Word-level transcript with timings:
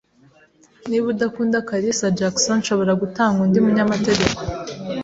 Niba 0.87 1.05
udakunda 1.13 1.65
kalisa 1.69 2.13
Jackson, 2.17 2.57
nshobora 2.61 2.93
gutanga 3.01 3.37
undi 3.45 3.57
munyamategeko. 3.65 4.39